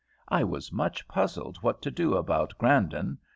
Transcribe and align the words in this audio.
I 0.29 0.43
was 0.43 0.71
much 0.71 1.07
puzzled 1.07 1.57
what 1.57 1.79
to 1.83 1.91
do 1.91 2.15
about 2.15 2.57
Grandon. 2.57 3.19